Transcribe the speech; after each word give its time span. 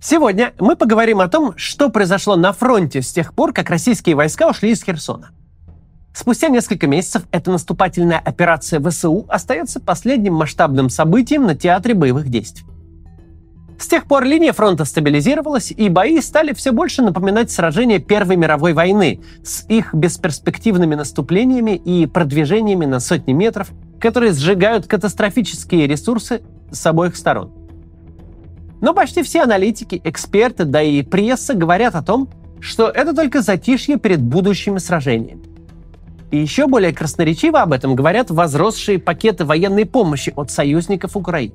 Сегодня 0.00 0.52
мы 0.58 0.76
поговорим 0.76 1.20
о 1.20 1.28
том, 1.28 1.54
что 1.56 1.88
произошло 1.88 2.36
на 2.36 2.52
фронте 2.52 3.02
с 3.02 3.12
тех 3.12 3.34
пор, 3.34 3.52
как 3.52 3.70
российские 3.70 4.14
войска 4.14 4.48
ушли 4.48 4.70
из 4.70 4.82
Херсона. 4.82 5.30
Спустя 6.14 6.48
несколько 6.48 6.86
месяцев 6.86 7.24
эта 7.30 7.50
наступательная 7.50 8.18
операция 8.18 8.80
ВСУ 8.80 9.26
остается 9.28 9.80
последним 9.80 10.34
масштабным 10.34 10.88
событием 10.88 11.44
на 11.44 11.54
театре 11.54 11.94
боевых 11.94 12.28
действий. 12.28 12.66
С 13.78 13.86
тех 13.88 14.06
пор 14.06 14.24
линия 14.24 14.54
фронта 14.54 14.86
стабилизировалась, 14.86 15.70
и 15.70 15.88
бои 15.90 16.20
стали 16.22 16.54
все 16.54 16.72
больше 16.72 17.02
напоминать 17.02 17.50
сражения 17.50 17.98
Первой 17.98 18.36
мировой 18.36 18.72
войны 18.72 19.20
с 19.44 19.66
их 19.68 19.92
бесперспективными 19.92 20.94
наступлениями 20.94 21.76
и 21.76 22.06
продвижениями 22.06 22.86
на 22.86 23.00
сотни 23.00 23.32
метров, 23.32 23.68
которые 24.00 24.32
сжигают 24.32 24.86
катастрофические 24.86 25.86
ресурсы 25.86 26.40
с 26.70 26.86
обоих 26.86 27.16
сторон. 27.16 27.52
Но 28.80 28.92
почти 28.92 29.22
все 29.22 29.42
аналитики, 29.42 30.00
эксперты, 30.04 30.64
да 30.64 30.82
и 30.82 31.02
пресса 31.02 31.54
говорят 31.54 31.94
о 31.94 32.02
том, 32.02 32.28
что 32.60 32.88
это 32.88 33.14
только 33.14 33.42
затишье 33.42 33.98
перед 33.98 34.22
будущими 34.22 34.78
сражениями. 34.78 35.42
И 36.30 36.38
еще 36.38 36.66
более 36.66 36.92
красноречиво 36.92 37.62
об 37.62 37.72
этом 37.72 37.94
говорят 37.94 38.30
возросшие 38.30 38.98
пакеты 38.98 39.44
военной 39.44 39.86
помощи 39.86 40.32
от 40.36 40.50
союзников 40.50 41.16
Украины. 41.16 41.54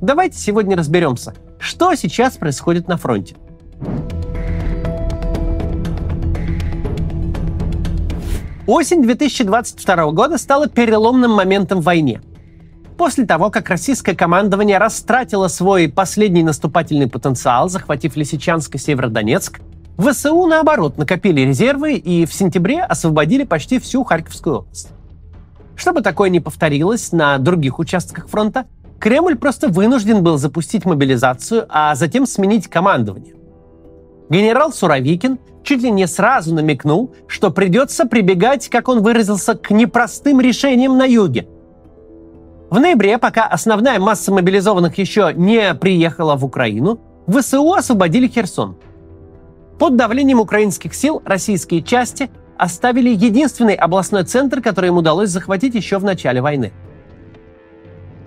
Давайте 0.00 0.38
сегодня 0.38 0.76
разберемся, 0.76 1.34
что 1.58 1.94
сейчас 1.94 2.36
происходит 2.36 2.88
на 2.88 2.96
фронте. 2.96 3.36
Осень 8.66 9.02
2022 9.02 10.10
года 10.12 10.38
стала 10.38 10.68
переломным 10.68 11.32
моментом 11.32 11.80
в 11.80 11.84
войне. 11.84 12.20
После 12.96 13.26
того, 13.26 13.50
как 13.50 13.68
российское 13.68 14.14
командование 14.14 14.78
растратило 14.78 15.48
свой 15.48 15.88
последний 15.88 16.42
наступательный 16.42 17.08
потенциал, 17.08 17.68
захватив 17.68 18.16
Лисичанск 18.16 18.74
и 18.74 18.78
Северодонецк, 18.78 19.60
ВСУ, 19.98 20.46
наоборот, 20.46 20.98
накопили 20.98 21.42
резервы 21.42 21.94
и 21.94 22.26
в 22.26 22.32
сентябре 22.32 22.82
освободили 22.82 23.44
почти 23.44 23.78
всю 23.78 24.04
Харьковскую 24.04 24.58
область. 24.58 24.88
Чтобы 25.76 26.02
такое 26.02 26.30
не 26.30 26.40
повторилось 26.40 27.12
на 27.12 27.38
других 27.38 27.78
участках 27.78 28.28
фронта, 28.28 28.66
Кремль 28.98 29.36
просто 29.36 29.68
вынужден 29.68 30.22
был 30.22 30.38
запустить 30.38 30.84
мобилизацию, 30.84 31.66
а 31.68 31.94
затем 31.96 32.24
сменить 32.24 32.68
командование. 32.68 33.34
Генерал 34.30 34.72
Суровикин 34.72 35.40
чуть 35.64 35.82
ли 35.82 35.90
не 35.90 36.06
сразу 36.06 36.54
намекнул, 36.54 37.12
что 37.26 37.50
придется 37.50 38.06
прибегать, 38.06 38.68
как 38.68 38.88
он 38.88 39.02
выразился, 39.02 39.54
к 39.54 39.70
непростым 39.70 40.40
решениям 40.40 40.96
на 40.96 41.04
юге. 41.04 41.48
В 42.72 42.80
ноябре, 42.80 43.18
пока 43.18 43.46
основная 43.46 44.00
масса 44.00 44.32
мобилизованных 44.32 44.96
еще 44.98 45.32
не 45.36 45.74
приехала 45.74 46.36
в 46.36 46.44
Украину, 46.44 46.98
ВСУ 47.28 47.72
освободили 47.74 48.26
Херсон– 48.26 48.76
под 49.82 49.96
давлением 49.96 50.38
украинских 50.38 50.94
сил 50.94 51.22
российские 51.24 51.82
части 51.82 52.30
оставили 52.56 53.10
единственный 53.10 53.74
областной 53.74 54.22
центр, 54.22 54.62
который 54.62 54.90
им 54.90 54.98
удалось 54.98 55.30
захватить 55.30 55.74
еще 55.74 55.98
в 55.98 56.04
начале 56.04 56.40
войны. 56.40 56.72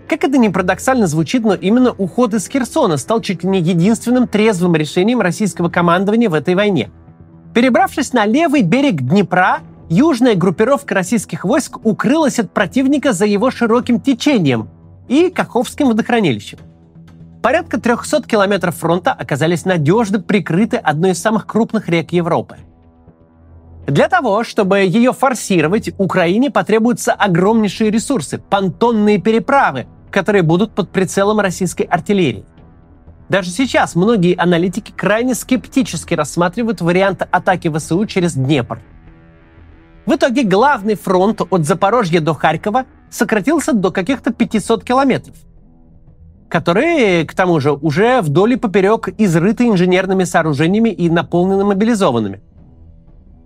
Как 0.09 0.25
это 0.25 0.37
ни 0.37 0.49
парадоксально 0.49 1.07
звучит, 1.07 1.45
но 1.45 1.53
именно 1.53 1.91
уход 1.91 2.33
из 2.33 2.49
Херсона 2.49 2.97
стал 2.97 3.21
чуть 3.21 3.45
ли 3.45 3.49
не 3.49 3.59
единственным 3.59 4.27
трезвым 4.27 4.75
решением 4.75 5.21
российского 5.21 5.69
командования 5.69 6.29
в 6.29 6.33
этой 6.33 6.55
войне. 6.55 6.91
Перебравшись 7.53 8.11
на 8.11 8.25
левый 8.25 8.61
берег 8.61 9.01
Днепра, 9.01 9.59
южная 9.89 10.35
группировка 10.35 10.95
российских 10.95 11.45
войск 11.45 11.85
укрылась 11.85 12.39
от 12.39 12.51
противника 12.51 13.13
за 13.13 13.25
его 13.25 13.51
широким 13.51 13.99
течением 13.99 14.69
и 15.07 15.29
Каховским 15.29 15.87
водохранилищем– 15.87 16.59
Порядка 17.45 17.79
300 17.79 18.23
километров 18.23 18.75
фронта 18.75 19.11
оказались 19.11 19.65
надежно 19.65 20.19
прикрыты 20.19 20.77
одной 20.77 21.11
из 21.11 21.21
самых 21.21 21.45
крупных 21.45 21.87
рек 21.89 22.11
Европы. 22.11 22.57
Для 23.85 24.09
того, 24.09 24.43
чтобы 24.43 24.79
ее 24.79 25.13
форсировать, 25.13 25.91
Украине 25.99 26.49
потребуются 26.49 27.13
огромнейшие 27.13 27.91
ресурсы, 27.91 28.39
понтонные 28.39 29.19
переправы, 29.19 29.85
которые 30.09 30.41
будут 30.41 30.73
под 30.73 30.89
прицелом 30.89 31.39
российской 31.39 31.83
артиллерии. 31.83 32.45
Даже 33.29 33.51
сейчас 33.51 33.93
многие 33.93 34.35
аналитики 34.35 34.91
крайне 34.91 35.35
скептически 35.35 36.15
рассматривают 36.15 36.81
вариант 36.81 37.27
атаки 37.29 37.71
ВСУ 37.71 38.07
через 38.07 38.33
Днепр. 38.33 38.81
В 40.05 40.15
итоге 40.15 40.43
главный 40.43 40.95
фронт 40.95 41.41
от 41.49 41.65
Запорожья 41.65 42.19
до 42.21 42.33
Харькова 42.33 42.85
сократился 43.09 43.73
до 43.73 43.91
каких-то 43.91 44.31
500 44.31 44.83
километров– 44.83 45.35
которые, 46.55 47.25
к 47.25 47.33
тому 47.33 47.59
же, 47.59 47.73
уже 47.73 48.21
вдоль 48.21 48.53
и 48.53 48.55
поперек 48.55 49.09
изрыты 49.17 49.67
инженерными 49.67 50.23
сооружениями 50.23 50.89
и 50.89 51.09
наполнены 51.09 51.65
мобилизованными. 51.65 52.41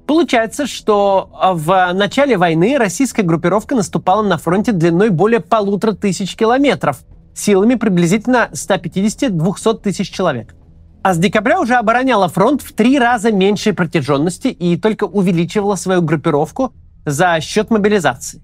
Получается, 0.05 0.65
что 0.65 1.29
в 1.53 1.93
начале 1.93 2.37
войны 2.37 2.77
российская 2.77 3.23
группировка 3.23 3.75
наступала 3.75 4.21
на 4.21 4.37
фронте 4.37 4.71
длиной 4.71 5.09
более 5.09 5.39
полутора 5.39 5.93
тысяч 5.93 6.35
километров, 6.35 6.99
силами 7.33 7.75
приблизительно 7.75 8.49
150-200 8.51 9.81
тысяч 9.81 10.11
человек. 10.11 10.55
А 11.01 11.13
с 11.13 11.17
декабря 11.17 11.61
уже 11.61 11.75
обороняла 11.75 12.27
фронт 12.27 12.61
в 12.61 12.73
три 12.73 12.99
раза 12.99 13.31
меньшей 13.31 13.73
протяженности 13.73 14.49
и 14.49 14.75
только 14.75 15.05
увеличивала 15.05 15.75
свою 15.75 16.01
группировку 16.01 16.73
за 17.05 17.39
счет 17.39 17.69
мобилизации. 17.69 18.41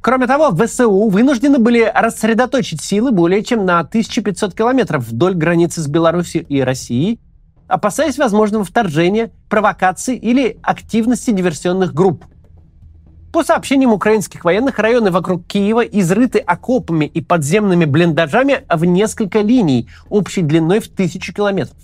Кроме 0.00 0.26
того, 0.26 0.54
ВСУ 0.54 1.08
вынуждены 1.08 1.58
были 1.58 1.90
рассредоточить 1.94 2.82
силы 2.82 3.10
более 3.10 3.42
чем 3.42 3.64
на 3.64 3.80
1500 3.80 4.54
километров 4.54 5.06
вдоль 5.06 5.34
границы 5.34 5.80
с 5.80 5.86
Беларусью 5.86 6.46
и 6.46 6.60
Россией, 6.60 7.20
опасаясь 7.68 8.18
возможного 8.18 8.64
вторжения, 8.64 9.30
провокаций 9.48 10.16
или 10.16 10.58
активности 10.62 11.30
диверсионных 11.30 11.94
групп. 11.94 12.24
По 13.34 13.42
сообщениям 13.42 13.92
украинских 13.92 14.44
военных, 14.44 14.78
районы 14.78 15.10
вокруг 15.10 15.44
Киева 15.48 15.80
изрыты 15.80 16.38
окопами 16.38 17.04
и 17.04 17.20
подземными 17.20 17.84
блиндажами 17.84 18.60
в 18.72 18.84
несколько 18.84 19.40
линий 19.40 19.88
общей 20.08 20.40
длиной 20.42 20.78
в 20.78 20.86
тысячу 20.86 21.34
километров. 21.34 21.76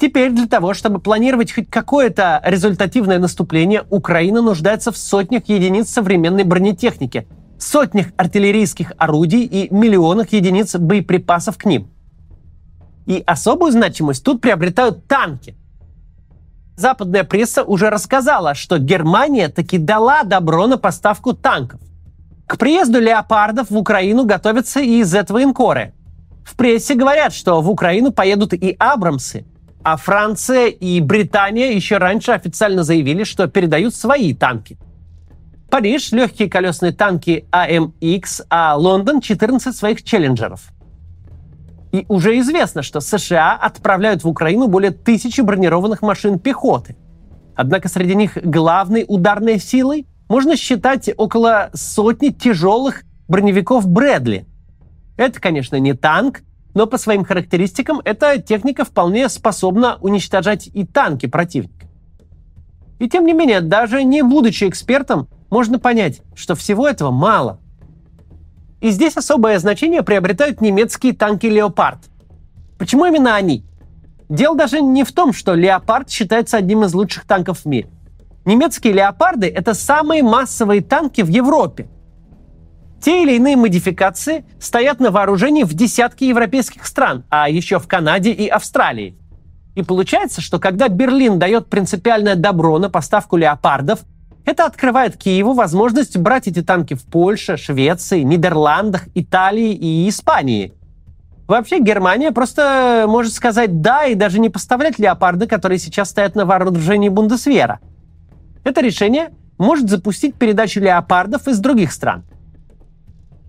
Теперь 0.00 0.32
для 0.32 0.46
того, 0.46 0.72
чтобы 0.72 0.98
планировать 0.98 1.52
хоть 1.52 1.68
какое-то 1.68 2.40
результативное 2.42 3.18
наступление, 3.18 3.84
Украина 3.90 4.40
нуждается 4.40 4.92
в 4.92 4.96
сотнях 4.96 5.46
единиц 5.46 5.90
современной 5.90 6.44
бронетехники, 6.44 7.28
сотнях 7.58 8.06
артиллерийских 8.16 8.94
орудий 8.96 9.44
и 9.44 9.68
миллионах 9.70 10.32
единиц 10.32 10.74
боеприпасов 10.76 11.58
к 11.58 11.66
ним. 11.66 11.90
И 13.04 13.22
особую 13.26 13.72
значимость 13.72 14.24
тут 14.24 14.40
приобретают 14.40 15.06
танки. 15.06 15.54
Западная 16.78 17.24
пресса 17.24 17.62
уже 17.64 17.90
рассказала, 17.90 18.54
что 18.54 18.78
Германия 18.78 19.48
таки 19.48 19.76
дала 19.76 20.22
добро 20.22 20.66
на 20.66 20.78
поставку 20.78 21.34
танков. 21.34 21.80
К 22.46 22.56
приезду 22.56 23.00
леопардов 23.00 23.70
в 23.70 23.76
Украину 23.76 24.24
готовятся 24.24 24.80
и 24.80 25.02
Z-военкоры. 25.02 25.92
В 26.44 26.56
прессе 26.56 26.94
говорят, 26.94 27.34
что 27.34 27.60
в 27.60 27.68
Украину 27.68 28.12
поедут 28.12 28.54
и 28.54 28.74
Абрамсы– 28.78 29.44
а 29.82 29.96
Франция 29.96 30.66
и 30.66 31.00
Британия 31.00 31.70
еще 31.70 31.96
раньше 31.98 32.32
официально 32.32 32.82
заявили, 32.82 33.24
что 33.24 33.46
передают 33.46 33.94
свои 33.94 34.34
танки. 34.34 34.76
Париж– 35.70 36.10
легкие 36.12 36.50
колесные 36.50 36.92
танки 36.92 37.46
AMX, 37.52 38.44
а 38.50 38.76
Лондон– 38.76 39.20
14 39.22 39.74
своих 39.74 40.02
челленджеров. 40.02 40.60
И 41.92 42.04
уже 42.08 42.38
известно, 42.40 42.82
что 42.82 43.00
США 43.00 43.54
отправляют 43.54 44.24
в 44.24 44.28
Украину 44.28 44.68
более 44.68 44.90
тысячи 44.90 45.40
бронированных 45.40 46.02
машин 46.02 46.38
пехоты. 46.38 46.96
Однако 47.56 47.88
среди 47.88 48.14
них 48.14 48.36
главной 48.42 49.04
ударной 49.08 49.58
силой 49.58 50.06
можно 50.28 50.56
считать 50.56 51.10
около 51.16 51.70
сотни 51.72 52.28
тяжелых 52.28 53.04
броневиков 53.26 53.88
Брэдли. 53.88 54.46
Это, 55.16 55.40
конечно, 55.40 55.76
не 55.76 55.94
танк, 55.94 56.42
но 56.74 56.86
по 56.86 56.98
своим 56.98 57.24
характеристикам 57.24 58.00
эта 58.04 58.40
техника 58.40 58.84
вполне 58.84 59.28
способна 59.28 59.96
уничтожать 60.00 60.68
и 60.72 60.84
танки 60.84 61.26
противника. 61.26 61.86
И 62.98 63.08
тем 63.08 63.26
не 63.26 63.32
менее, 63.32 63.60
даже 63.60 64.04
не 64.04 64.22
будучи 64.22 64.68
экспертом, 64.68 65.28
можно 65.50 65.78
понять, 65.78 66.20
что 66.34 66.54
всего 66.54 66.86
этого 66.86 67.10
мало. 67.10 67.60
И 68.80 68.90
здесь 68.90 69.16
особое 69.16 69.58
значение 69.58 70.02
приобретают 70.02 70.60
немецкие 70.60 71.12
танки 71.12 71.46
«Леопард». 71.46 71.98
Почему 72.78 73.06
именно 73.06 73.34
они? 73.34 73.64
Дело 74.28 74.56
даже 74.56 74.80
не 74.80 75.04
в 75.04 75.12
том, 75.12 75.32
что 75.32 75.54
«Леопард» 75.54 76.10
считается 76.10 76.56
одним 76.56 76.84
из 76.84 76.94
лучших 76.94 77.24
танков 77.24 77.60
в 77.60 77.64
мире. 77.66 77.88
Немецкие 78.44 78.92
«Леопарды»— 78.92 79.46
это 79.54 79.74
самые 79.74 80.22
массовые 80.22 80.80
танки 80.80 81.22
в 81.22 81.28
Европе– 81.28 81.88
те 83.00 83.22
или 83.22 83.36
иные 83.36 83.56
модификации 83.56 84.44
стоят 84.60 84.98
на 84.98 85.10
вооружении 85.10 85.62
в 85.62 85.72
десятке 85.72 86.28
европейских 86.28 86.84
стран, 86.84 87.24
а 87.30 87.48
еще 87.48 87.78
в 87.78 87.86
Канаде 87.86 88.32
и 88.32 88.48
Австралии. 88.48 89.16
И 89.76 89.82
получается, 89.82 90.40
что 90.40 90.58
когда 90.58 90.88
Берлин 90.88 91.38
дает 91.38 91.68
принципиальное 91.68 92.34
добро 92.34 92.76
на 92.78 92.90
поставку 92.90 93.36
леопардов, 93.36 94.00
это 94.48 94.64
открывает 94.64 95.16
Киеву 95.16 95.52
возможность 95.52 96.16
брать 96.16 96.48
эти 96.48 96.62
танки 96.62 96.94
в 96.94 97.04
Польше, 97.04 97.58
Швеции, 97.58 98.22
Нидерландах, 98.22 99.06
Италии 99.14 99.74
и 99.74 100.08
Испании. 100.08 100.72
Вообще 101.46 101.80
Германия 101.80 102.32
просто 102.32 103.04
может 103.06 103.34
сказать 103.34 103.82
«да» 103.82 104.06
и 104.06 104.14
даже 104.14 104.38
не 104.38 104.48
поставлять 104.48 104.98
леопарды, 104.98 105.46
которые 105.46 105.78
сейчас 105.78 106.10
стоят 106.10 106.34
на 106.34 106.46
вооружении 106.46 107.10
Бундесвера. 107.10 107.80
Это 108.64 108.80
решение 108.80 109.30
может 109.58 109.90
запустить 109.90 110.34
передачу 110.34 110.80
леопардов 110.80 111.46
из 111.46 111.58
других 111.58 111.92
стран. 111.92 112.24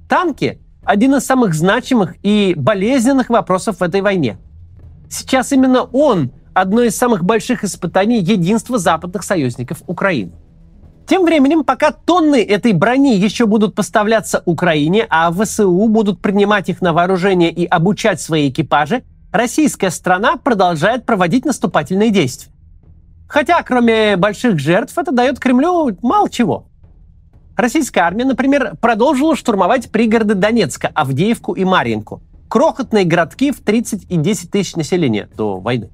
Танки– 0.10 0.60
один 0.84 1.16
из 1.16 1.25
самых 1.25 1.54
значимых 1.54 2.16
и 2.24 2.56
болезненных 2.57 3.30
вопросов 3.30 3.80
в 3.80 3.84
этой 3.84 4.01
войне. 4.01 4.38
Сейчас 5.10 5.51
именно 5.54 5.84
он– 5.84 6.31
одно 6.54 6.81
из 6.81 6.96
самых 6.98 7.24
больших 7.24 7.63
испытаний 7.63 8.19
единства 8.19 8.78
западных 8.78 9.24
союзников 9.24 9.81
Украины. 9.88 10.34
Тем 11.10 11.26
временем, 11.26 11.64
пока 11.64 11.92
тонны 11.92 12.44
этой 12.44 12.72
брони 12.72 13.16
еще 13.16 13.48
будут 13.48 13.74
поставляться 13.74 14.44
Украине, 14.46 15.08
а 15.10 15.32
ВСУ 15.32 15.88
будут 15.88 16.22
принимать 16.22 16.70
их 16.70 16.82
на 16.82 16.94
вооружение 16.94 17.52
и 17.52 17.66
обучать 17.66 18.22
свои 18.22 18.50
экипажи, 18.50 19.02
российская 19.32 19.90
страна 19.90 20.36
продолжает 20.38 21.08
проводить 21.08 21.46
наступательные 21.46 22.12
действия. 22.12 22.52
Хотя, 23.28 23.64
кроме 23.64 24.18
больших 24.18 24.60
жертв, 24.60 24.96
это 25.00 25.12
дает 25.12 25.40
Кремлю 25.40 25.98
мало 26.04 26.30
чего. 26.30 26.68
Российская 27.58 28.02
армия, 28.02 28.26
например, 28.26 28.76
продолжила 28.80 29.36
штурмовать 29.36 29.90
пригороды 29.90 30.36
Донецка, 30.36 30.92
Авдеевку 30.94 31.54
и 31.54 31.66
Марьинку. 31.66 32.22
Крохотные 32.50 33.06
городки 33.06 33.52
в 33.52 33.62
30 33.62 34.12
и 34.12 34.16
10 34.16 34.52
тысяч 34.52 34.76
населения 34.76 35.28
до 35.36 35.60
войны. 35.60 35.90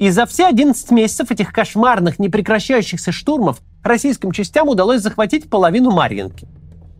И 0.00 0.08
за 0.08 0.24
все 0.24 0.46
11 0.46 0.90
месяцев 0.92 1.30
этих 1.30 1.52
кошмарных, 1.52 2.18
непрекращающихся 2.18 3.12
штурмов 3.12 3.60
российским 3.82 4.32
частям 4.32 4.66
удалось 4.66 5.02
захватить 5.02 5.50
половину 5.50 5.90
Марьинки. 5.90 6.48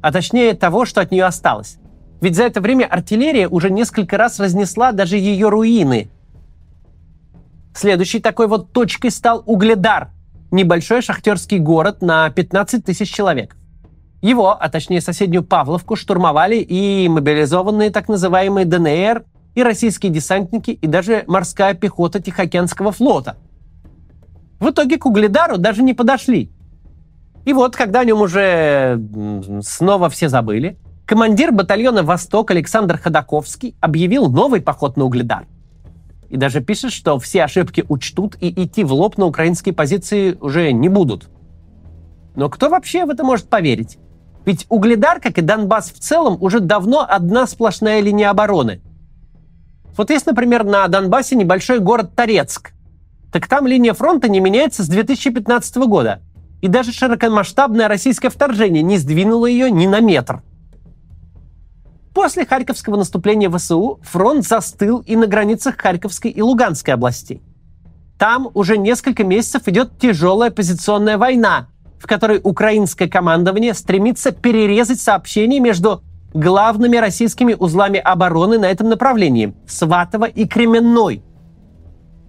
А 0.03 0.13
точнее 0.13 0.53
того, 0.53 0.85
что 0.85 1.01
от 1.01 1.11
нее 1.11 1.25
осталось. 1.25 1.79
Ведь 2.21 2.37
за 2.37 2.45
это 2.45 2.61
время 2.61 2.85
артиллерия 2.85 3.49
уже 3.49 3.71
несколько 3.71 4.19
раз 4.19 4.39
разнесла 4.39 4.93
даже 4.93 5.17
ее 5.17 5.49
руины. 5.49 6.11
Следующей 7.75 8.21
такой 8.21 8.49
вот 8.49 8.73
точкой 8.73 9.11
стал 9.11 9.43
Угледар, 9.47 10.11
небольшой 10.51 11.01
шахтерский 11.01 11.59
город 11.59 12.03
на 12.03 12.29
15 12.29 12.85
тысяч 12.85 13.11
человек. 13.11 13.57
Его, 14.21 14.55
а 14.61 14.69
точнее 14.69 15.01
соседнюю 15.01 15.43
Павловку, 15.43 15.97
штурмовали 15.97 16.57
и 16.57 17.09
мобилизованные 17.09 17.89
так 17.89 18.09
называемые 18.09 18.67
ДНР, 18.67 19.25
и 19.55 19.63
российские 19.63 20.13
десантники, 20.13 20.71
и 20.71 20.87
даже 20.87 21.25
морская 21.27 21.75
пехота 21.75 22.21
Тихоокеанского 22.21 22.93
флота. 22.93 23.37
В 24.59 24.71
итоге 24.71 24.99
к 24.99 25.07
Угледару 25.07 25.59
даже 25.59 25.83
не 25.83 25.95
подошли. 25.95 26.51
И 27.45 27.53
вот, 27.53 27.75
когда 27.75 28.01
о 28.01 28.05
нем 28.05 28.21
уже 28.21 29.01
снова 29.63 30.11
все 30.11 30.29
забыли, 30.29 30.77
командир 31.07 31.53
батальона 31.53 32.03
«Восток» 32.03 32.51
Александр 32.51 32.99
Ходаковский 32.99 33.75
объявил 33.81 34.29
новый 34.29 34.61
поход 34.61 34.97
на 34.97 35.05
Угледар. 35.05 35.47
И 36.29 36.37
даже 36.37 36.61
пишет, 36.61 36.93
что 36.93 37.19
все 37.19 37.45
ошибки 37.45 37.85
учтут 37.89 38.37
и 38.41 38.51
идти 38.65 38.85
в 38.85 38.93
лоб 38.93 39.19
на 39.19 39.27
украинские 39.27 39.75
позиции 39.75 40.37
уже 40.41 40.73
не 40.73 40.89
будут. 40.89 41.29
Но 42.37 42.49
кто 42.49 42.69
вообще 42.69 43.05
в 43.05 43.11
это 43.11 43.25
может 43.25 43.49
поверить? 43.49 43.99
Ведь 44.45 44.67
Угледар, 44.69 45.21
как 45.21 45.39
и 45.39 45.43
Донбасс 45.43 45.91
в 45.91 45.99
целом, 45.99 46.37
уже 46.41 46.61
давно 46.61 47.05
одна 47.09 47.47
сплошная 47.47 48.01
линия 48.01 48.31
обороны. 48.31 48.81
Вот 50.01 50.11
есть, 50.11 50.27
например, 50.27 50.65
на 50.65 50.89
Донбассе 50.89 51.37
небольшой 51.37 51.79
город 51.79 52.17
Торецк. 52.17 52.73
Так 53.31 53.47
там 53.47 53.67
линия 53.67 53.95
фронта 53.95 54.29
не 54.29 54.41
меняется 54.41 54.83
с 54.83 54.89
2015 54.89 55.77
года– 55.77 56.21
и 56.61 56.69
даже 56.69 56.93
широкомасштабное 56.93 57.89
российское 57.89 58.29
вторжение 58.29 58.83
не 58.83 58.99
сдвинуло 58.99 59.47
ее 59.47 59.71
ни 59.71 59.87
на 59.87 60.01
метр. 60.01 60.43
После 62.15 62.45
Харьковского 62.45 62.97
наступления 62.97 63.51
ВСУ 63.51 64.01
фронт 64.03 64.47
застыл 64.47 64.99
и 65.01 65.17
на 65.17 65.27
границах 65.27 65.77
Харьковской 65.79 66.31
и 66.31 66.43
Луганской 66.43 66.95
областей. 66.95 67.43
Там 68.19 68.51
уже 68.53 68.77
несколько 68.77 69.25
месяцев 69.25 69.69
идет 69.69 69.99
тяжелая 69.99 70.51
позиционная 70.51 71.17
война, 71.17 71.69
в 71.99 72.07
которой 72.07 72.41
украинское 72.43 73.09
командование 73.09 73.73
стремится 73.73 74.33
перерезать 74.33 75.01
сообщения 75.01 75.61
между 75.61 76.03
главными 76.33 76.97
российскими 76.97 77.55
узлами 77.55 77.99
обороны 77.99 78.59
на 78.59 78.67
этом 78.67 78.89
направлении– 78.89 79.55
Сватово 79.67 80.27
и 80.27 80.47
Кременной. 80.47 81.23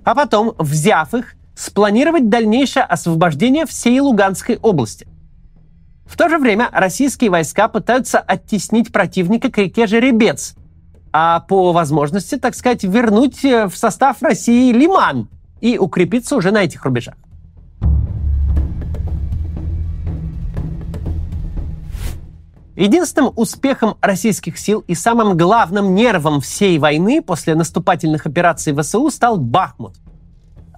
А 0.04 0.16
потом, 0.16 0.54
взяв 0.58 1.14
их, 1.14 1.36
спланировать 1.56 2.30
дальнейшее 2.30 2.84
освобождение 2.84 3.66
всей 3.66 4.00
Луганской 4.00 4.58
области. 4.58 5.08
В 6.06 6.18
то 6.18 6.28
же 6.28 6.38
время 6.38 6.70
российские 6.72 7.30
войска 7.30 7.68
пытаются 7.68 8.20
оттеснить 8.20 8.92
противника 8.92 9.50
к 9.50 9.58
реке 9.58 9.88
Жеребец, 9.88 10.56
а 11.14 11.42
по 11.42 11.72
возможности, 11.72 12.38
так 12.38 12.56
сказать, 12.56 12.84
вернуть 12.84 13.46
э, 13.46 13.68
в 13.68 13.78
состав 13.78 14.22
России 14.22 14.72
Лиман 14.74 15.30
и 15.62 15.78
укрепиться 15.78 16.36
уже 16.36 16.52
на 16.52 16.64
этих 16.64 16.84
рубежах. 16.84 17.16
Единственным 22.76 23.34
успехом 23.36 23.98
российских 24.02 24.58
сил 24.58 24.84
и 24.88 24.96
самым 24.96 25.38
главным 25.38 25.94
нервом 25.94 26.42
всей 26.42 26.80
войны 26.80 27.22
после 27.22 27.56
наступательных 27.56 28.26
операций 28.26 28.74
ВСУ 28.74 29.10
стал 29.10 29.38
Бахмут– 29.38 29.96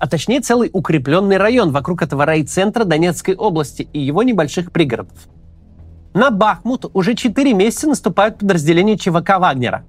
а 0.03 0.07
точнее 0.07 0.41
целый 0.41 0.69
укрепленный 0.73 1.37
район 1.37 1.71
вокруг 1.71 2.01
этого 2.01 2.25
райцентра 2.25 2.83
Донецкой 2.83 3.35
области 3.35 3.87
и 3.93 4.01
его 4.01 4.21
небольших 4.21 4.73
пригородов. 4.73 5.17
На 6.13 6.29
Бахмут 6.29 6.91
уже 6.93 7.15
4 7.15 7.53
месяца 7.53 7.87
наступают 7.87 8.37
подразделения 8.37 8.97
ЧВК 8.97 9.39
Вагнера. 9.39 9.85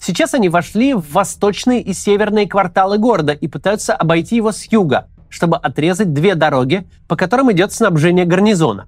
Сейчас 0.00 0.34
они 0.34 0.48
вошли 0.48 0.94
в 0.94 1.10
восточные 1.10 1.82
и 1.82 1.92
северные 1.92 2.46
кварталы 2.46 2.98
города 2.98 3.32
и 3.32 3.48
пытаются 3.48 3.96
обойти 3.96 4.36
его 4.36 4.52
с 4.52 4.62
юга, 4.70 5.08
чтобы 5.28 5.56
отрезать 5.56 6.12
две 6.12 6.36
дороги, 6.36 6.86
по 7.08 7.16
которым 7.16 7.50
идет 7.50 7.72
снабжение 7.72 8.24
гарнизона. 8.24 8.86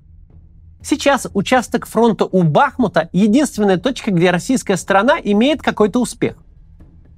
Сейчас 0.85 1.27
участок 1.33 1.87
фронта 1.87 2.27
у 2.27 2.43
Бахмута– 2.43 3.09
единственная 3.13 3.79
точка, 3.79 4.11
где 4.11 4.31
российская 4.31 4.77
сторона 4.77 5.17
имеет 5.19 5.63
какой-то 5.63 5.99
успех. 5.99 6.37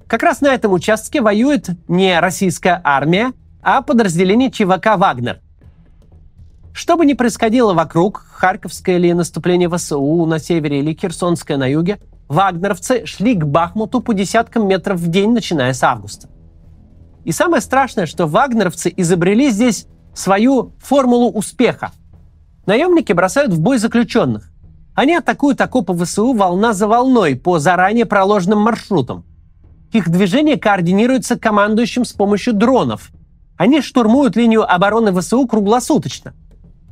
Как 0.07 0.23
раз 0.23 0.39
на 0.39 0.53
этом 0.53 0.71
участке 0.71 1.19
воюет 1.19 1.71
не 1.89 2.17
российская 2.21 2.79
армия, 2.81 3.33
а 3.61 3.81
подразделение 3.81 4.49
ЧВК 4.51 4.95
«Вагнер». 4.95 5.41
Что 6.71 6.95
бы 6.95 7.05
ни 7.05 7.11
происходило 7.11 7.73
вокруг, 7.73 8.25
Харьковское 8.31 8.95
ли 8.95 9.13
наступление 9.13 9.69
ВСУ 9.69 10.25
на 10.25 10.39
севере 10.39 10.79
или 10.79 10.97
Херсонское 10.97 11.57
на 11.57 11.67
юге, 11.69 11.99
вагнеровцы 12.29 13.05
шли 13.05 13.33
к 13.33 13.45
Бахмуту 13.45 13.99
по 13.99 14.13
десяткам 14.13 14.65
метров 14.65 14.97
в 15.01 15.09
день, 15.09 15.31
начиная 15.33 15.73
с 15.73 15.83
августа. 15.83 16.29
И 17.25 17.33
самое 17.33 17.61
страшное, 17.61 18.05
что 18.05 18.27
вагнеровцы 18.27 18.93
изобрели 18.95 19.49
здесь 19.49 19.87
свою 20.13 20.71
формулу 20.79 21.31
успеха. 21.31 21.91
Наемники 22.67 23.13
бросают 23.13 23.53
в 23.53 23.61
бой 23.61 23.77
заключенных. 23.77 24.51
Они 24.93 25.15
атакуют 25.15 25.61
окопы 25.61 25.93
ВСУ 25.93 26.33
волна 26.33 26.73
за 26.73 26.85
волной 26.87 27.37
по 27.37 27.59
заранее 27.59 28.05
проложенным 28.05 28.59
маршрутам. 28.59 29.23
Их 29.93 30.09
движение 30.09 30.57
координируется 30.57 31.39
командующим 31.39 32.03
с 32.03 32.11
помощью 32.11 32.53
дронов. 32.53 33.11
Они 33.55 33.79
штурмуют 33.79 34.35
линию 34.35 34.69
обороны 34.69 35.17
ВСУ 35.17 35.47
круглосуточно. 35.47 36.33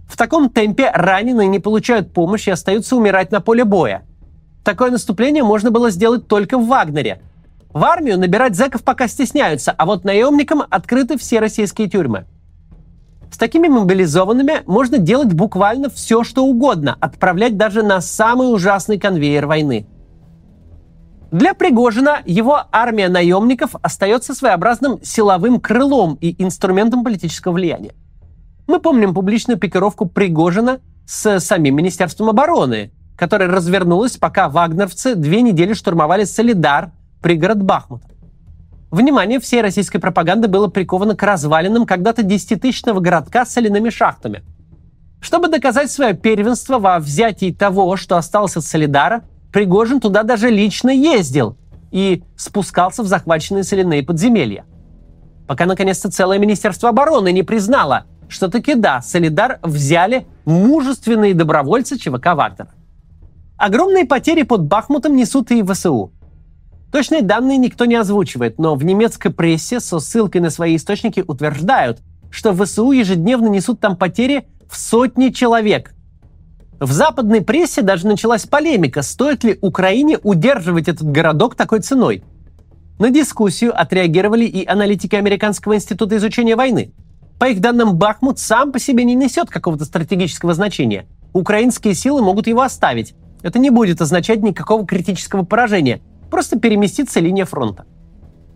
В 0.07 0.15
таком 0.15 0.49
темпе 0.49 0.89
раненые 0.93 1.49
не 1.49 1.59
получают 1.59 2.13
помощи 2.13 2.49
и 2.49 2.53
остаются 2.53 2.95
умирать 2.95 3.31
на 3.31 3.41
поле 3.41 3.65
боя. 3.65 4.05
Такое 4.63 4.91
наступление 4.91 5.43
можно 5.43 5.71
было 5.71 5.89
сделать 5.89 6.27
только 6.27 6.57
в 6.57 6.67
Вагнере. 6.67 7.21
В 7.73 7.83
армию 7.83 8.17
набирать 8.17 8.55
зэков 8.55 8.81
пока 8.81 9.09
стесняются, 9.09 9.73
а 9.73 9.85
вот 9.85 10.05
наемникам 10.05 10.63
открыты 10.69 11.17
все 11.17 11.41
российские 11.41 11.89
тюрьмы. 11.89 12.25
С 13.35 13.37
такими 13.37 13.67
мобилизованными 13.67 14.61
можно 14.65 14.97
делать 14.97 15.33
буквально 15.33 15.89
все, 15.89 16.23
что 16.23 16.45
угодно, 16.45 16.95
отправлять 17.01 17.57
даже 17.57 17.83
на 17.83 17.99
самый 17.99 18.45
ужасный 18.45 18.97
конвейер 18.97 19.45
войны– 19.45 19.85
для 21.31 21.53
Пригожина 21.53 22.21
его 22.25 22.61
армия 22.71 23.09
наемников 23.09 23.71
остается 23.81 24.33
своеобразным 24.33 24.99
силовым 25.03 25.59
крылом 25.59 26.17
и 26.21 26.41
инструментом 26.41 27.03
политического 27.03 27.51
влияния. 27.51 27.91
Мы 28.67 28.79
помним 28.79 29.13
публичную 29.13 29.59
пикировку 29.59 30.05
Пригожина 30.05 30.79
с 31.05 31.41
самим 31.41 31.75
Министерством 31.75 32.29
обороны, 32.29 32.93
которая 33.17 33.49
развернулась, 33.49 34.15
пока 34.15 34.47
вагнеровцы 34.47 35.13
две 35.13 35.41
недели 35.41 35.73
штурмовали 35.73 36.23
Солидар, 36.23 36.93
пригород 37.21 37.61
Бахмута. 37.61 38.07
Внимание 38.95 39.39
всей 39.39 39.61
российской 39.61 39.99
пропаганды 39.99 40.47
было 40.47 40.67
приковано 40.67 41.15
к 41.15 41.23
развалинам 41.23 41.85
когда-то 41.85 42.23
десятитысячного 42.23 42.99
городка 42.99 43.45
с 43.45 43.51
соляными 43.51 43.89
шахтами. 43.89 44.43
Чтобы 45.21 45.49
доказать 45.49 45.91
свое 45.91 46.13
первенство 46.13 46.79
во 46.79 46.99
взятии 46.99 47.51
того, 47.51 47.97
что 47.97 48.17
осталось 48.17 48.57
от 48.57 48.63
Солидара– 48.63 49.23
Пригожин 49.55 50.01
туда 50.01 50.23
даже 50.23 50.49
лично 50.49 50.89
ездил 50.89 51.55
и 51.89 52.23
спускался 52.35 53.03
в 53.03 53.07
захваченные 53.07 53.63
соляные 53.63 54.03
подземелья. 54.03 54.65
Пока, 55.47 55.65
наконец-то, 55.65 56.11
целое 56.11 56.39
Министерство 56.39 56.89
обороны 56.89 57.31
не 57.31 57.41
признало, 57.41 58.03
что 58.27 58.49
таки 58.49 58.75
да, 58.75 58.99
Солидар 59.01 59.59
взяли 59.63 60.27
мужественные 60.43 61.33
добровольцы 61.33 61.97
ЧВК 61.97 62.35
Вагнера. 62.35 62.67
Огромные 63.55 64.03
потери 64.03 64.43
под 64.43 64.63
Бахмутом 64.63 65.15
несут 65.15 65.51
и 65.51 65.63
ВСУ. 65.63 66.11
Точные 66.95 67.23
данные 67.23 67.57
никто 67.57 67.83
не 67.83 67.95
озвучивает, 67.95 68.57
но 68.57 68.73
в 68.75 68.85
немецкой 68.85 69.29
прессе 69.29 69.81
со 69.81 69.99
ссылкой 69.99 70.39
на 70.39 70.49
свои 70.49 70.77
источники 70.77 71.25
утверждают, 71.27 71.99
что 72.31 72.53
ВСУ 72.53 72.91
ежедневно 72.91 73.47
несут 73.47 73.81
там 73.81 73.97
потери 73.97 74.47
в 74.69 74.77
сотни 74.77 75.27
человек. 75.27 75.93
В 76.79 76.89
западной 76.93 77.41
прессе 77.41 77.81
даже 77.81 78.07
началась 78.07 78.45
полемика, 78.45 79.01
стоит 79.01 79.43
ли 79.43 79.59
Украине 79.59 80.19
удерживать 80.23 80.87
этот 80.87 81.11
городок 81.11 81.55
такой 81.55 81.81
ценой. 81.81 82.23
На 82.97 83.09
дискуссию 83.09 83.77
отреагировали 83.77 84.45
и 84.45 84.65
аналитики 84.65 85.17
Американского 85.17 85.75
института 85.75 86.15
изучения 86.15 86.55
войны. 86.55 86.93
По 87.37 87.49
их 87.49 87.59
данным, 87.59 87.97
Бахмут 87.97 88.39
сам 88.39 88.71
по 88.71 88.79
себе 88.79 89.03
не 89.03 89.15
несет 89.15 89.49
какого-то 89.49 89.83
стратегического 89.83 90.53
значения. 90.53 91.07
Украинские 91.33 91.93
силы 91.93 92.21
могут 92.21 92.47
его 92.47 92.61
оставить. 92.61 93.15
Это 93.43 93.59
не 93.59 93.69
будет 93.69 93.99
означать 93.99 94.41
никакого 94.41 94.85
критического 94.85 95.43
поражения. 95.43 95.99
Просто 96.29 96.59
переместится 96.59 97.19
линия 97.19 97.45
фронта. 97.45 97.85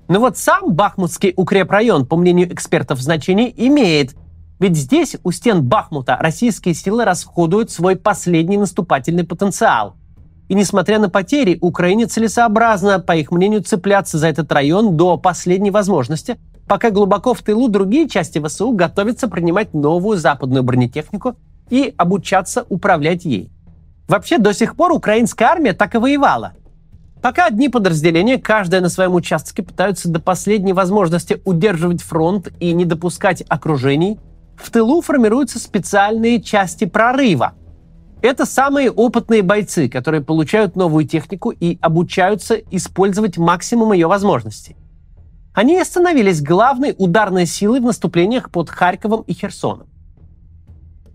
Но 0.08 0.20
вот 0.20 0.38
сам 0.38 0.74
Бахмутский 0.74 1.34
укрепрайон, 1.36 2.06
по 2.06 2.18
мнению 2.18 2.52
экспертов, 2.52 3.00
значение 3.00 3.54
имеет. 3.68 4.16
Ведь 4.60 4.76
здесь, 4.76 5.16
у 5.24 5.32
стен 5.32 5.64
Бахмута, 5.64 6.18
российские 6.20 6.74
силы 6.74 7.06
расходуют 7.06 7.70
свой 7.70 7.96
последний 7.96 8.58
наступательный 8.58 9.24
потенциал. 9.24 9.96
И 10.50 10.56
несмотря 10.56 10.98
на 10.98 11.10
потери, 11.10 11.60
Украине 11.62 12.08
целесообразно, 12.08 13.00
по 13.00 13.16
их 13.16 13.32
мнению, 13.32 13.62
цепляться 13.62 14.18
за 14.18 14.28
этот 14.28 14.52
район 14.52 14.98
до 14.98 15.16
последней 15.16 15.70
возможности, 15.70 16.40
пока 16.68 16.90
глубоко 16.90 17.36
в 17.36 17.44
тылу 17.44 17.68
другие 17.68 18.10
части 18.10 18.44
ВСУ 18.44 18.72
готовятся 18.72 19.28
принимать 19.28 19.76
новую 19.76 20.18
западную 20.18 20.64
бронетехнику 20.64 21.36
и 21.70 21.94
обучаться 21.98 22.66
управлять 22.68 23.26
ей. 23.26 23.52
Вообще, 24.08 24.40
до 24.40 24.54
сих 24.54 24.76
пор 24.76 24.92
украинская 24.92 25.50
армия 25.50 25.74
так 25.74 25.94
и 25.94 26.00
воевала. 26.00 26.54
Пока 27.22 27.48
одни 27.48 27.68
подразделения, 27.68 28.38
каждое 28.38 28.80
на 28.80 28.88
своем 28.88 29.14
участке, 29.14 29.62
пытаются 29.62 30.08
до 30.08 30.22
последней 30.22 30.72
возможности 30.72 31.42
удерживать 31.44 32.02
фронт 32.02 32.50
и 32.62 32.72
не 32.72 32.86
допускать 32.86 33.44
окружений, 33.50 34.20
в 34.56 34.72
тылу 34.72 35.02
формируются 35.02 35.60
специальные 35.60 36.42
части 36.42 36.86
прорыва. 36.86 37.54
Это 38.22 38.46
самые 38.46 38.90
опытные 38.90 39.42
бойцы, 39.42 39.90
которые 39.90 40.22
получают 40.22 40.76
новую 40.76 41.06
технику 41.06 41.52
и 41.52 41.78
обучаются 41.82 42.56
использовать 42.56 43.38
максимум 43.38 43.94
ее 43.94 44.08
возможностей. 44.08 44.76
Они 45.54 45.82
становились 45.84 46.42
главной 46.42 46.96
ударной 46.98 47.46
силой 47.46 47.82
в 47.82 47.84
наступлениях 47.86 48.50
под 48.50 48.70
Харьковом 48.70 49.24
и 49.24 49.34
Херсоном. 49.34 49.88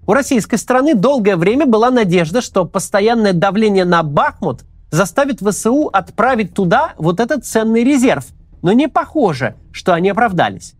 У 0.06 0.12
российской 0.12 0.56
стороны 0.56 0.94
долгое 0.94 1.36
время 1.36 1.64
была 1.64 1.90
надежда, 1.90 2.42
что 2.42 2.66
постоянное 2.66 3.32
давление 3.32 3.86
на 3.86 4.02
Бахмут– 4.02 4.64
заставит 4.94 5.40
ВСУ 5.40 5.88
отправить 5.92 6.54
туда 6.54 6.94
вот 6.96 7.20
этот 7.20 7.44
ценный 7.44 7.84
резерв. 7.84 8.26
Но 8.62 8.72
не 8.72 8.88
похоже, 8.88 9.56
что 9.72 9.92
они 9.92 10.08
оправдались. 10.08 10.74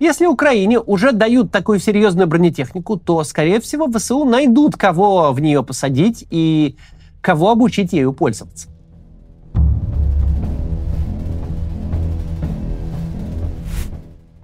Если 0.00 0.26
Украине 0.26 0.80
уже 0.80 1.12
дают 1.12 1.50
такую 1.50 1.78
серьезную 1.78 2.26
бронетехнику, 2.26 2.96
то, 2.96 3.22
скорее 3.24 3.60
всего, 3.60 3.90
ВСУ 3.90 4.24
найдут, 4.24 4.76
кого 4.76 5.32
в 5.32 5.40
нее 5.40 5.62
посадить 5.62 6.26
и 6.30 6.76
кого 7.20 7.50
обучить 7.50 7.92
ею 7.92 8.12
пользоваться. 8.12 8.68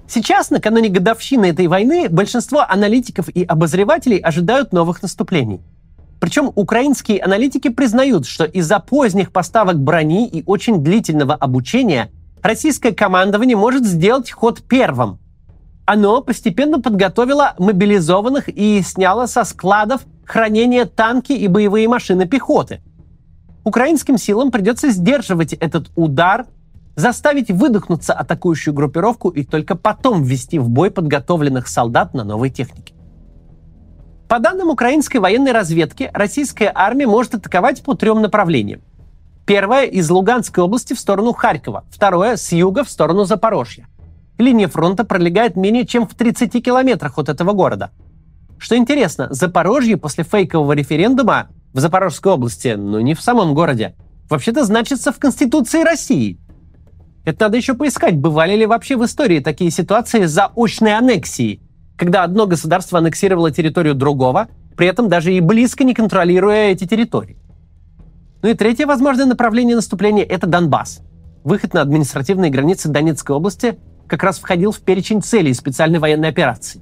Сейчас, 0.09 0.50
накануне 0.50 0.88
годовщины 0.88 1.47
этой 1.47 1.68
войны, 1.68 2.09
большинство 2.09 2.64
аналитиков 2.68 3.28
и 3.28 3.44
обозревателей 3.44 4.18
ожидают 4.18 4.73
новых 4.73 5.02
наступлений. 5.02 5.61
Причем 6.21 6.53
украинские 6.55 7.21
аналитики 7.21 7.69
признают, 7.69 8.27
что 8.27 8.45
из-за 8.45 8.79
поздних 8.79 9.33
поставок 9.33 9.81
брони 9.81 10.29
и 10.29 10.45
очень 10.45 10.85
длительного 10.85 11.35
обучения 11.35 12.11
российское 12.43 12.93
командование 12.93 13.57
может 13.57 13.87
сделать 13.87 14.31
ход 14.31 14.62
первым. 14.62 15.19
Оно 15.87 16.21
постепенно 16.21 16.81
подготовило 16.81 17.55
мобилизованных 17.59 18.49
и 18.49 18.83
сняло 18.83 19.27
со 19.27 19.45
складов 19.45 20.03
хранения 20.25 20.85
танки 20.85 21.33
и 21.33 21.49
боевые 21.49 21.89
машины 21.89 22.29
пехоты. 22.29 22.83
Украинским 23.65 24.19
силам 24.19 24.50
придется 24.50 24.91
сдерживать 24.91 25.55
этот 25.55 25.91
удар, 25.97 26.47
заставить 26.97 27.50
выдохнуться 27.50 28.12
атакующую 28.12 28.75
группировку 28.75 29.31
и 29.31 29.43
только 29.43 29.75
потом 29.75 30.23
ввести 30.23 30.59
в 30.59 30.69
бой 30.69 30.91
подготовленных 30.91 31.67
солдат 31.67 32.12
на 32.15 32.25
новой 32.25 32.50
технике. 32.50 32.95
По 34.31 34.39
данным 34.39 34.69
украинской 34.69 35.17
военной 35.17 35.51
разведки, 35.51 36.09
российская 36.15 36.71
армия 36.73 37.09
может 37.09 37.35
атаковать 37.35 37.83
по 37.83 37.95
трем 37.95 38.23
направлениям. 38.23 38.81
Первое– 39.45 39.83
из 39.87 40.09
Луганской 40.09 40.63
области 40.63 40.95
в 40.95 41.01
сторону 41.01 41.33
Харькова. 41.33 41.83
Второе– 41.91 42.37
с 42.37 42.53
юга 42.53 42.85
в 42.85 42.91
сторону 42.91 43.25
Запорожья. 43.25 43.89
Линия 44.39 44.69
фронта 44.69 45.03
пролегает 45.03 45.57
менее 45.57 45.85
чем 45.85 46.07
в 46.07 46.15
30 46.15 46.65
километрах 46.65 47.19
от 47.19 47.29
этого 47.29 47.55
города. 47.55 47.91
Что 48.57 48.77
интересно, 48.77 49.27
Запорожье 49.31 49.97
после 49.97 50.23
фейкового 50.23 50.75
референдума 50.75 51.49
в 51.73 51.81
Запорожской 51.81 52.31
области, 52.31 52.77
но 52.79 53.01
не 53.01 53.15
в 53.15 53.21
самом 53.21 53.53
городе, 53.53 53.97
вообще-то 54.29 54.65
значится 54.65 55.11
в 55.11 55.19
Конституции 55.19 55.83
России. 55.83 56.39
Это 57.25 57.47
надо 57.47 57.57
еще 57.57 57.75
поискать, 57.75 58.17
бывали 58.17 58.55
ли 58.55 58.65
вообще 58.65 58.97
в 58.97 59.05
истории 59.05 59.41
такие 59.41 59.73
ситуации 59.73 60.27
заочной 60.27 60.97
аннексии– 60.97 61.61
когда 62.00 62.25
одно 62.25 62.47
государство 62.47 62.99
аннексировало 62.99 63.50
территорию 63.50 63.95
другого, 63.95 64.49
при 64.75 64.87
этом 64.87 65.11
даже 65.11 65.35
и 65.35 65.40
близко 65.40 65.85
не 65.85 65.92
контролируя 65.92 66.71
эти 66.71 66.87
территории. 66.87 67.37
Ну 68.40 68.49
и 68.49 68.54
третье 68.54 68.87
возможное 68.87 69.26
направление 69.26 69.76
наступления– 69.76 70.25
это 70.28 70.47
Донбасс. 70.47 71.02
Выход 71.45 71.75
на 71.75 71.83
административные 71.83 72.50
границы 72.50 72.88
Донецкой 72.88 73.37
области 73.37 73.78
как 74.07 74.23
раз 74.23 74.38
входил 74.38 74.73
в 74.73 74.80
перечень 74.80 75.21
целей 75.21 75.52
специальной 75.52 75.99
военной 75.99 76.30
операции. 76.30 76.80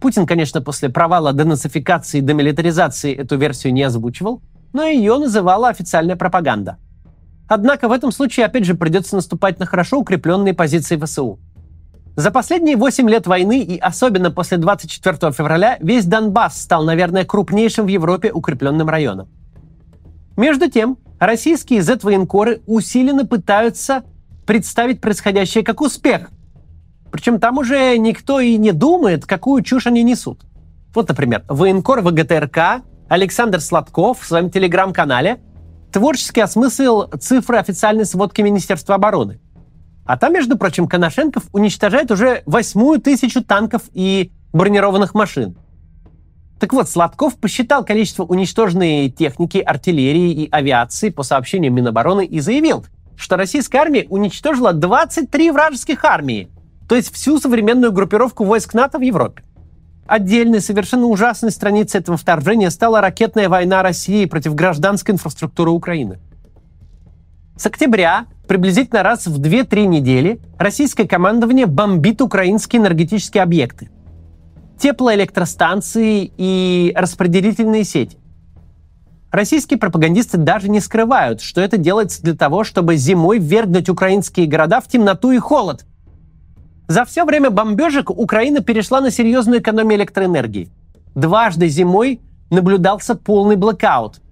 Путин, 0.00 0.24
конечно, 0.24 0.62
после 0.62 0.88
провала 0.88 1.34
денацификации 1.34 2.20
и 2.20 2.22
демилитаризации 2.22 3.14
эту 3.14 3.36
версию 3.36 3.74
не 3.74 3.82
озвучивал, 3.82 4.40
но 4.72 4.84
ее 4.84 5.18
называла 5.18 5.68
официальная 5.68 6.16
пропаганда. 6.16 6.78
Однако 7.46 7.88
в 7.88 7.92
этом 7.92 8.10
случае 8.10 8.46
опять 8.46 8.64
же 8.64 8.74
придется 8.74 9.16
наступать 9.16 9.58
на 9.58 9.66
хорошо 9.66 9.98
укрепленные 9.98 10.54
позиции 10.54 10.96
ВСУ. 10.96 11.40
За 12.16 12.30
последние 12.30 12.76
8 12.76 13.10
лет 13.10 13.26
войны 13.26 13.60
и 13.60 13.78
особенно 13.78 14.30
после 14.30 14.56
24 14.56 15.32
февраля 15.32 15.76
весь 15.80 16.06
Донбасс 16.06 16.62
стал, 16.62 16.84
наверное, 16.84 17.26
крупнейшим 17.26 17.84
в 17.84 17.88
Европе 17.88 18.32
укрепленным 18.32 18.88
районом. 18.88 19.28
Между 20.34 20.70
тем, 20.70 20.96
российские 21.20 21.82
Z-военкоры 21.82 22.62
усиленно 22.66 23.26
пытаются 23.26 24.02
представить 24.46 25.02
происходящее 25.02 25.62
как 25.62 25.82
успех. 25.82 26.30
Причем 27.12 27.38
там 27.38 27.58
уже 27.58 27.98
никто 27.98 28.40
и 28.40 28.56
не 28.56 28.72
думает, 28.72 29.26
какую 29.26 29.62
чушь 29.62 29.86
они 29.86 30.02
несут. 30.02 30.40
Вот, 30.94 31.10
например, 31.10 31.44
военкор 31.48 32.00
ВГТРК 32.00 32.82
Александр 33.10 33.60
Сладков 33.60 34.22
в 34.22 34.26
своем 34.26 34.50
телеграм-канале 34.50 35.38
творчески 35.92 36.40
осмыслил 36.40 37.10
цифры 37.20 37.58
официальной 37.58 38.06
сводки 38.06 38.40
Министерства 38.40 38.94
обороны. 38.94 39.38
А 40.06 40.16
там, 40.16 40.32
между 40.32 40.56
прочим, 40.56 40.86
Коношенков 40.86 41.44
уничтожает 41.52 42.10
уже 42.12 42.42
восьмую 42.46 43.00
тысячу 43.00 43.42
танков 43.42 43.82
и 43.92 44.30
бронированных 44.52 45.14
машин. 45.14 45.56
Так 46.60 46.72
вот, 46.72 46.88
Сладков 46.88 47.36
посчитал 47.36 47.84
количество 47.84 48.22
уничтоженной 48.24 49.10
техники, 49.10 49.58
артиллерии 49.58 50.44
и 50.44 50.48
авиации 50.50 51.10
по 51.10 51.22
сообщениям 51.22 51.74
Минобороны 51.74 52.24
и 52.24 52.40
заявил, 52.40 52.86
что 53.16 53.36
российская 53.36 53.78
армия 53.78 54.06
уничтожила 54.08 54.72
23 54.72 55.50
вражеских 55.50 56.04
армии, 56.04 56.48
то 56.88 56.94
есть 56.94 57.12
всю 57.12 57.38
современную 57.38 57.92
группировку 57.92 58.44
войск 58.44 58.74
НАТО 58.74 58.98
в 58.98 59.02
Европе. 59.02 59.42
Отдельной, 60.06 60.60
совершенно 60.60 61.06
ужасной 61.06 61.50
страницей 61.50 62.00
этого 62.00 62.16
вторжения 62.16 62.70
стала 62.70 63.00
ракетная 63.00 63.48
война 63.48 63.82
России 63.82 64.24
против 64.24 64.54
гражданской 64.54 65.14
инфраструктуры 65.14 65.72
Украины. 65.72 66.20
С 67.56 67.66
октября 67.66 68.26
приблизительно 68.46 69.02
раз 69.02 69.26
в 69.26 69.40
2-3 69.40 69.86
недели 69.86 70.40
российское 70.58 71.06
командование 71.06 71.66
бомбит 71.66 72.20
украинские 72.20 72.80
энергетические 72.82 73.42
объекты. 73.42 73.90
Теплоэлектростанции 74.78 76.30
и 76.36 76.92
распределительные 76.96 77.84
сети. 77.84 78.18
Российские 79.30 79.78
пропагандисты 79.78 80.38
даже 80.38 80.68
не 80.68 80.80
скрывают, 80.80 81.40
что 81.40 81.60
это 81.60 81.76
делается 81.76 82.22
для 82.22 82.34
того, 82.34 82.64
чтобы 82.64 82.96
зимой 82.96 83.38
ввергнуть 83.38 83.88
украинские 83.88 84.46
города 84.46 84.80
в 84.80 84.88
темноту 84.88 85.30
и 85.32 85.38
холод. 85.38 85.84
За 86.88 87.04
все 87.04 87.24
время 87.24 87.50
бомбежек 87.50 88.10
Украина 88.10 88.60
перешла 88.60 89.00
на 89.00 89.10
серьезную 89.10 89.60
экономию 89.60 89.98
электроэнергии. 89.98 90.70
Дважды 91.14 91.68
зимой 91.68 92.20
наблюдался 92.50 93.14
полный 93.14 93.56
блокаут– 93.56 94.20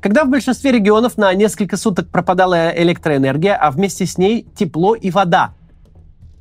когда 0.00 0.24
в 0.24 0.30
большинстве 0.30 0.72
регионов 0.72 1.16
на 1.16 1.32
несколько 1.34 1.76
суток 1.76 2.08
пропадала 2.10 2.70
электроэнергия, 2.76 3.56
а 3.56 3.70
вместе 3.70 4.06
с 4.06 4.18
ней 4.18 4.46
тепло 4.54 4.94
и 4.94 5.10
вода. 5.10 5.54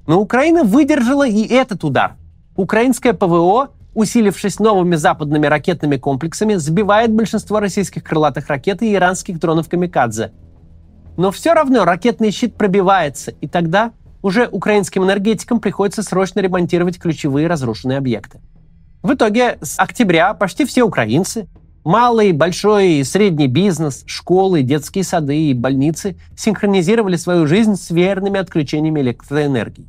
Но 0.07 0.19
Украина 0.21 0.63
выдержала 0.63 1.27
и 1.27 1.47
этот 1.47 1.83
удар. 1.83 2.15
Украинское 2.55 3.13
ПВО, 3.13 3.71
усилившись 3.93 4.59
новыми 4.59 4.95
западными 4.95 5.47
ракетными 5.47 5.97
комплексами, 5.97 6.55
сбивает 6.55 7.11
большинство 7.11 7.59
российских 7.59 8.03
крылатых 8.03 8.47
ракет 8.47 8.81
и 8.81 8.93
иранских 8.93 9.39
дронов 9.39 9.69
«Камикадзе». 9.69 10.31
Но 11.17 11.31
все 11.31 11.53
равно 11.53 11.85
ракетный 11.85 12.31
щит 12.31 12.55
пробивается, 12.55 13.31
и 13.31 13.47
тогда 13.47 13.93
уже 14.21 14.47
украинским 14.51 15.03
энергетикам 15.03 15.59
приходится 15.59 16.03
срочно 16.03 16.39
ремонтировать 16.39 16.99
ключевые 16.99 17.47
разрушенные 17.47 17.97
объекты. 17.97 18.41
В 19.01 19.13
итоге 19.13 19.59
с 19.61 19.79
октября 19.79 20.33
почти 20.33 20.65
все 20.65 20.83
украинцы, 20.83 21.47
малый, 21.85 22.33
большой 22.33 22.93
и 22.93 23.03
средний 23.05 23.47
бизнес, 23.47 24.03
школы, 24.05 24.63
детские 24.63 25.05
сады 25.05 25.37
и 25.37 25.53
больницы 25.53 26.17
синхронизировали 26.35 27.15
свою 27.15 27.47
жизнь 27.47 27.75
с 27.75 27.91
верными 27.91 28.39
отключениями 28.39 28.99
электроэнергии. 28.99 29.87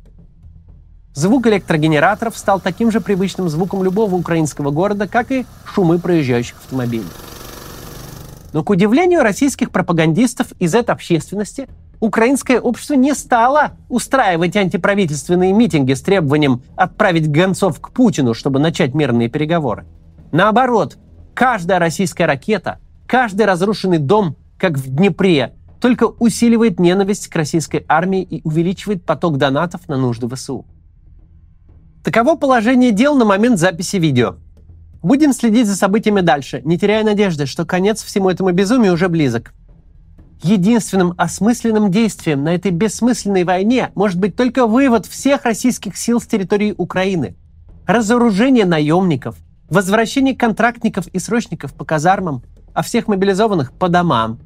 Звук 1.13 1.47
электрогенераторов 1.47 2.37
стал 2.37 2.59
таким 2.59 2.91
же 2.91 3.01
привычным 3.01 3.49
звуком 3.49 3.83
любого 3.83 4.13
украинского 4.13 4.69
города, 4.69 5.07
как 5.07 5.31
и 5.31 5.45
шумы 5.65 5.97
проезжающих 5.97 6.55
автомобилей. 6.57 7.07
Но, 8.53 8.63
к 8.63 8.69
удивлению 8.69 9.23
российских 9.23 9.71
пропагандистов 9.71 10.51
из 10.59 10.75
этой 10.75 10.91
общественности, 10.91 11.67
украинское 11.99 12.59
общество 12.59 12.93
не 12.93 13.15
стало 13.15 13.71
устраивать 13.89 14.55
антиправительственные 14.55 15.53
митинги 15.53 15.93
с 15.93 16.01
требованием 16.01 16.61
отправить 16.75 17.29
гонцов 17.29 17.81
к 17.81 17.89
Путину, 17.89 18.35
чтобы 18.35 18.59
начать 18.59 18.93
мирные 18.93 19.27
переговоры. 19.27 19.85
Наоборот, 20.31 20.97
каждая 21.37 21.77
российская 21.77 22.25
ракета, 22.25 22.79
каждый 23.05 23.45
разрушенный 23.45 23.99
дом, 23.99 24.35
как 24.57 24.75
в 24.75 24.89
Днепре, 24.89 25.53
только 25.79 26.05
усиливает 26.05 26.79
ненависть 26.79 27.27
к 27.27 27.35
российской 27.35 27.85
армии 27.87 28.23
и 28.23 28.41
увеличивает 28.43 29.05
поток 29.05 29.37
донатов 29.37 29.87
на 29.87 29.97
нужды 29.97 30.27
ВСУ. 30.27 30.65
Таково 32.03 32.37
положение 32.37 32.91
дел 32.91 33.15
на 33.15 33.23
момент 33.23 33.59
записи 33.59 33.97
видео. 33.97 34.37
Будем 35.03 35.31
следить 35.31 35.67
за 35.67 35.75
событиями 35.75 36.21
дальше, 36.21 36.63
не 36.65 36.79
теряя 36.79 37.03
надежды, 37.03 37.45
что 37.45 37.65
конец 37.65 38.01
всему 38.01 38.31
этому 38.31 38.51
безумию 38.51 38.93
уже 38.93 39.07
близок. 39.07 39.53
Единственным 40.41 41.13
осмысленным 41.19 41.91
действием 41.91 42.43
на 42.43 42.55
этой 42.55 42.71
бессмысленной 42.71 43.43
войне 43.43 43.91
может 43.93 44.19
быть 44.19 44.35
только 44.35 44.65
вывод 44.65 45.05
всех 45.05 45.43
российских 45.43 45.97
сил 45.97 46.19
с 46.19 46.25
территории 46.25 46.73
Украины, 46.75 47.35
разоружение 47.85 48.65
наемников, 48.65 49.35
возвращение 49.69 50.35
контрактников 50.35 51.07
и 51.07 51.19
срочников 51.19 51.73
по 51.73 51.85
казармам, 51.85 52.43
а 52.73 52.83
всех 52.83 53.07
мобилизованных 53.07 53.73
по 53.73 53.89
домам. 53.89 54.39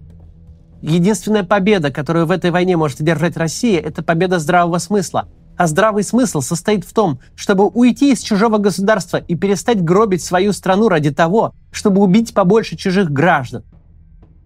Единственная 0.82 1.44
победа, 1.44 1.92
которую 1.92 2.26
в 2.26 2.32
этой 2.32 2.50
войне 2.50 2.76
может 2.76 3.02
одержать 3.02 3.38
Россия, 3.38 3.80
это 3.80 4.02
победа 4.04 4.40
здравого 4.40 4.80
смысла. 4.80 5.28
А 5.58 5.68
здравый 5.68 6.04
смысл 6.04 6.42
состоит 6.42 6.86
в 6.86 6.94
том, 6.94 7.20
чтобы 7.36 7.68
уйти 7.68 8.14
из 8.14 8.22
чужого 8.22 8.58
государства 8.58 9.18
и 9.18 9.36
перестать 9.36 9.84
гробить 9.84 10.24
свою 10.24 10.54
страну 10.54 10.90
ради 10.90 11.12
того, 11.12 11.54
чтобы 11.72 12.02
убить 12.02 12.34
побольше 12.34 12.78
чужих 12.78 13.12
граждан. 13.12 13.64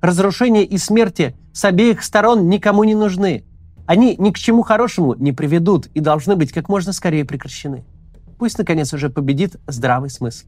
Разрушения 0.02 0.66
и 0.66 0.78
смерти 0.78 1.38
с 1.54 1.64
обеих 1.64 2.04
сторон 2.04 2.50
никому 2.50 2.84
не 2.84 2.96
нужны. 2.96 3.46
Они 3.86 4.16
ни 4.18 4.32
к 4.32 4.38
чему 4.38 4.62
хорошему 4.62 5.14
не 5.14 5.32
приведут 5.32 5.88
и 5.94 6.02
должны 6.02 6.36
быть 6.36 6.52
как 6.52 6.68
можно 6.68 6.92
скорее 6.92 7.24
прекращены. 7.24 7.86
Пусть, 8.38 8.58
наконец, 8.58 8.94
уже 8.94 9.10
победит 9.10 9.56
здравый 9.68 10.10
смысл. 10.10 10.48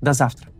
До 0.00 0.12
завтра. 0.12 0.57